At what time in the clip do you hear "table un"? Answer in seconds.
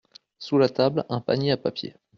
0.67-1.21